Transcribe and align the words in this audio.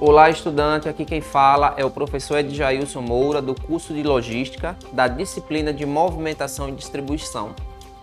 Olá, 0.00 0.30
estudante. 0.30 0.88
Aqui 0.88 1.04
quem 1.04 1.20
fala 1.20 1.74
é 1.76 1.84
o 1.84 1.90
professor 1.90 2.38
Edjailson 2.38 3.00
Moura, 3.00 3.42
do 3.42 3.52
curso 3.52 3.92
de 3.92 4.04
Logística, 4.04 4.76
da 4.92 5.08
disciplina 5.08 5.72
de 5.72 5.84
Movimentação 5.84 6.68
e 6.68 6.72
Distribuição. 6.72 7.52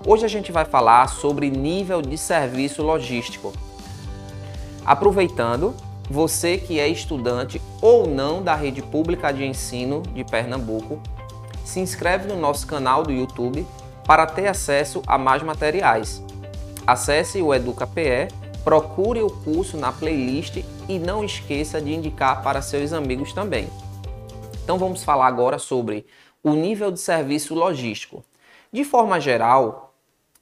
Hoje 0.05 0.25
a 0.25 0.27
gente 0.27 0.51
vai 0.51 0.65
falar 0.65 1.07
sobre 1.07 1.49
nível 1.49 2.01
de 2.01 2.17
serviço 2.17 2.83
logístico. 2.83 3.53
Aproveitando, 4.85 5.73
você 6.09 6.57
que 6.57 6.81
é 6.81 6.87
estudante 6.89 7.61
ou 7.81 8.05
não 8.05 8.43
da 8.43 8.55
rede 8.55 8.81
pública 8.81 9.31
de 9.31 9.45
ensino 9.45 10.01
de 10.13 10.25
Pernambuco, 10.25 10.99
se 11.63 11.79
inscreve 11.79 12.27
no 12.27 12.35
nosso 12.35 12.67
canal 12.67 13.03
do 13.03 13.11
YouTube 13.13 13.65
para 14.05 14.25
ter 14.25 14.47
acesso 14.47 15.01
a 15.07 15.17
mais 15.17 15.41
materiais. 15.41 16.21
Acesse 16.85 17.41
o 17.41 17.53
EducaPE 17.53 18.27
Procure 18.65 19.21
o 19.21 19.29
curso 19.29 19.77
na 19.77 19.91
playlist 19.91 20.57
e 20.89 20.97
não 20.97 21.23
esqueça 21.23 21.79
de 21.79 21.93
indicar 21.93 22.41
para 22.41 22.63
seus 22.63 22.93
amigos 22.93 23.31
também. 23.31 23.69
Então 24.63 24.79
vamos 24.79 25.03
falar 25.03 25.27
agora 25.27 25.59
sobre 25.59 26.03
o 26.41 26.55
nível 26.55 26.89
de 26.89 26.99
serviço 26.99 27.53
logístico. 27.53 28.25
De 28.73 28.83
forma 28.83 29.21
geral, 29.21 29.93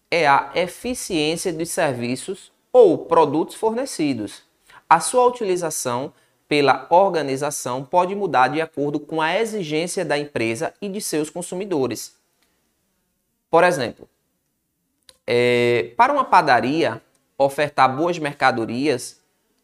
é 0.10 0.26
a 0.26 0.52
eficiência 0.56 1.52
dos 1.52 1.70
serviços 1.70 2.50
ou 2.72 3.00
produtos 3.00 3.56
fornecidos. 3.56 4.44
A 4.90 5.02
sua 5.02 5.26
utilização 5.28 6.14
pela 6.48 6.88
organização 6.90 7.84
pode 7.84 8.16
mudar 8.16 8.48
de 8.48 8.62
acordo 8.62 9.02
com 9.02 9.22
a 9.22 9.38
exigência 9.38 10.06
da 10.06 10.18
empresa 10.18 10.74
e 10.82 10.88
de 10.88 11.02
seus 11.02 11.30
consumidores. 11.30 12.16
Por 13.52 13.66
exemplo, 13.66 14.08
é, 15.28 15.92
para 15.98 16.14
uma 16.14 16.24
padaria, 16.24 17.02
ofertar 17.38 17.96
boas 17.96 18.20
mercadorias, 18.20 19.20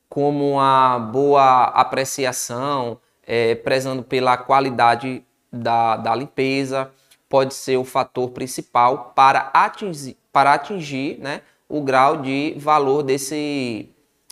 como 0.10 0.54
uma 0.54 0.98
boa 0.98 1.66
apreciação, 1.66 2.98
é, 3.26 3.54
prezando 3.56 4.02
pela 4.02 4.38
qualidade 4.38 5.24
da, 5.52 5.98
da 5.98 6.16
limpeza, 6.16 6.92
pode 7.30 7.54
ser 7.54 7.78
o 7.78 7.84
fator 7.84 8.32
principal 8.32 9.14
para 9.16 9.52
atingir, 9.54 10.18
para 10.32 10.54
atingir 10.54 11.20
né, 11.20 11.42
o 11.68 11.82
grau 11.82 12.18
de 12.18 12.56
valor 12.58 13.04
desse, 13.04 13.90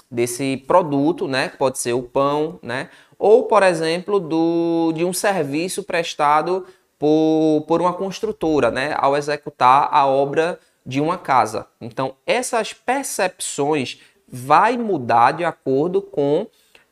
desse 0.10 0.58
produto, 0.68 1.28
né? 1.28 1.50
Pode 1.50 1.78
ser 1.78 1.94
o 1.94 2.02
pão, 2.02 2.60
né? 2.64 2.90
Ou, 3.20 3.44
por 3.44 3.62
exemplo, 3.62 4.20
do, 4.20 4.92
de 4.96 5.06
um 5.06 5.14
serviço 5.14 5.84
prestado 5.84 6.66
por, 6.98 7.64
por 7.68 7.82
uma 7.82 7.94
construtora, 7.94 8.72
né? 8.72 8.96
Ao 8.98 9.16
executar 9.16 9.90
a 9.92 10.08
obra 10.08 10.60
de 10.88 11.02
uma 11.02 11.18
casa. 11.18 11.68
Então, 11.82 12.16
essas 12.26 12.72
percepções 12.72 14.00
vai 14.26 14.78
mudar 14.78 15.34
de 15.34 15.44
acordo 15.44 16.02
com 16.02 16.48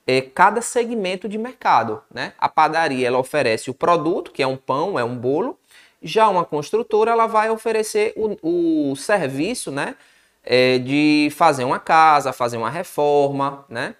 é, 0.06 0.20
cada 0.20 0.62
segmento 0.62 1.30
de 1.30 1.38
mercado. 1.38 2.04
Né? 2.14 2.34
A 2.38 2.50
padaria 2.50 3.08
ela 3.08 3.18
oferece 3.18 3.72
o 3.72 3.74
produto, 3.74 4.32
que 4.32 4.44
é 4.44 4.48
um 4.48 4.58
pão, 4.58 5.00
é 5.00 5.04
um 5.06 5.16
bolo. 5.16 5.58
Já 6.04 6.28
uma 6.28 6.44
construtora 6.44 7.12
ela 7.12 7.26
vai 7.26 7.50
oferecer 7.50 8.14
o, 8.18 8.92
o 8.92 8.96
serviço 8.98 9.72
né, 9.72 9.96
é, 10.44 10.78
de 10.78 11.30
fazer 11.32 11.64
uma 11.64 11.80
casa, 11.80 12.34
fazer 12.34 12.58
uma 12.58 12.70
reforma. 12.70 13.66
Né? 13.70 13.96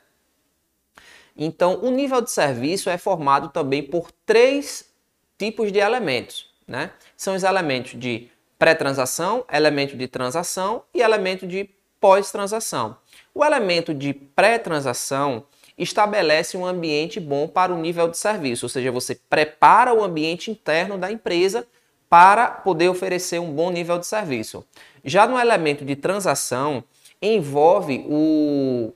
Então, 1.38 1.80
o 1.82 1.90
nível 1.90 2.20
de 2.20 2.32
serviço 2.32 2.90
é 2.90 2.98
formado 2.98 3.48
também 3.48 3.82
por 3.82 4.12
três 4.26 4.94
tipos 5.38 5.72
de 5.72 5.80
elementos. 5.80 6.54
Né? 6.68 6.92
São 7.16 7.34
os 7.34 7.44
elementos 7.44 7.98
de 7.98 8.30
pré-transação, 8.58 9.46
elemento 9.52 9.98
de 9.98 10.08
transação 10.08 10.84
e 10.94 11.02
elemento 11.02 11.46
de 11.46 11.70
pós-transação. 12.00 12.98
O 13.34 13.44
elemento 13.44 13.94
de 13.94 14.14
pré-transação 14.14 15.46
estabelece 15.78 16.56
um 16.56 16.66
ambiente 16.66 17.20
bom 17.20 17.48
para 17.48 17.74
o 17.74 17.78
nível 17.78 18.08
de 18.08 18.18
serviço, 18.18 18.66
ou 18.66 18.70
seja, 18.70 18.92
você 18.92 19.16
prepara 19.30 19.94
o 19.94 20.04
ambiente 20.04 20.50
interno 20.50 20.98
da 20.98 21.12
empresa 21.12 21.68
para 22.10 22.48
poder 22.48 22.88
oferecer 22.88 23.40
um 23.40 23.52
bom 23.52 23.70
nível 23.72 24.00
de 24.00 24.06
serviço. 24.06 24.66
Já 25.04 25.28
no 25.28 25.38
elemento 25.38 25.84
de 25.84 25.96
transação, 25.96 26.84
envolve 27.22 28.06
o, 28.08 28.94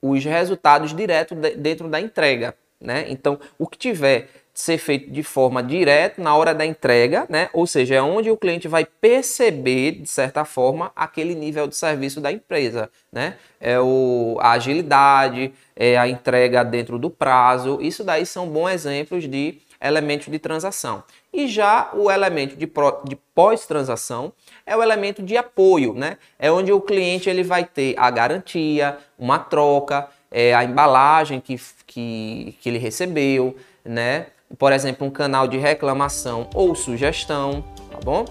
os 0.00 0.24
resultados 0.24 0.94
diretos 0.94 1.36
de, 1.36 1.56
dentro 1.56 1.88
da 1.88 2.00
entrega. 2.00 2.56
Né? 2.80 3.06
Então, 3.08 3.38
o 3.58 3.66
que 3.66 3.76
tiver 3.76 4.28
ser 4.56 4.78
feito 4.78 5.10
de 5.10 5.22
forma 5.22 5.62
direta 5.62 6.22
na 6.22 6.34
hora 6.34 6.54
da 6.54 6.64
entrega, 6.64 7.26
né? 7.28 7.50
Ou 7.52 7.66
seja, 7.66 7.96
é 7.96 8.02
onde 8.02 8.30
o 8.30 8.36
cliente 8.38 8.66
vai 8.66 8.86
perceber, 8.86 9.92
de 9.92 10.08
certa 10.08 10.46
forma, 10.46 10.90
aquele 10.96 11.34
nível 11.34 11.66
de 11.66 11.76
serviço 11.76 12.22
da 12.22 12.32
empresa, 12.32 12.90
né? 13.12 13.36
É 13.60 13.78
o, 13.78 14.38
a 14.40 14.52
agilidade, 14.52 15.52
é 15.76 15.98
a 15.98 16.08
entrega 16.08 16.64
dentro 16.64 16.98
do 16.98 17.10
prazo. 17.10 17.78
Isso 17.82 18.02
daí 18.02 18.24
são 18.24 18.48
bons 18.48 18.70
exemplos 18.70 19.28
de 19.28 19.58
elementos 19.78 20.28
de 20.28 20.38
transação. 20.38 21.04
E 21.30 21.46
já 21.46 21.90
o 21.92 22.10
elemento 22.10 22.56
de, 22.56 22.66
de 23.04 23.16
pós-transação 23.34 24.32
é 24.64 24.74
o 24.74 24.82
elemento 24.82 25.22
de 25.22 25.36
apoio, 25.36 25.92
né? 25.92 26.16
É 26.38 26.50
onde 26.50 26.72
o 26.72 26.80
cliente 26.80 27.28
ele 27.28 27.42
vai 27.42 27.62
ter 27.62 27.94
a 27.98 28.10
garantia, 28.10 28.96
uma 29.18 29.38
troca, 29.38 30.08
é, 30.30 30.54
a 30.54 30.64
embalagem 30.64 31.40
que, 31.40 31.60
que, 31.86 32.56
que 32.58 32.68
ele 32.70 32.78
recebeu, 32.78 33.54
né? 33.84 34.28
Por 34.58 34.72
exemplo, 34.72 35.06
um 35.06 35.10
canal 35.10 35.46
de 35.48 35.58
reclamação 35.58 36.48
ou 36.54 36.74
sugestão, 36.74 37.64
tá 37.90 37.98
bom? 38.04 38.24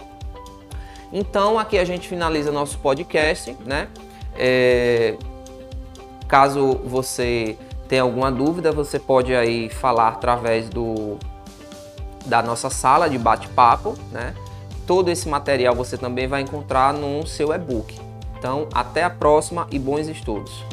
Então 1.12 1.60
aqui 1.60 1.78
a 1.78 1.86
gente 1.86 2.08
finaliza 2.08 2.52
nosso 2.52 2.78
podcast, 2.80 3.56
né? 3.66 3.88
É, 4.38 5.16
caso 6.28 6.80
você 6.84 7.58
tenha 7.88 8.02
alguma 8.02 8.32
dúvida, 8.32 8.72
você 8.72 9.00
pode 9.00 9.36
aí 9.36 9.70
falar 9.70 10.10
através 10.10 10.70
do 10.70 11.18
da 12.26 12.42
nossa 12.42 12.70
sala 12.70 13.08
de 13.08 13.18
bate-papo, 13.18 13.96
né? 14.12 14.34
Todo 14.88 15.10
esse 15.10 15.28
material 15.30 15.76
você 15.76 15.98
também 15.98 16.28
vai 16.28 16.42
encontrar 16.42 16.94
no 16.94 17.26
seu 17.28 17.54
e-book. 17.54 18.00
Então, 18.38 18.68
até 18.74 19.04
a 19.04 19.10
próxima 19.10 19.68
e 19.72 19.80
bons 19.80 20.08
estudos. 20.08 20.64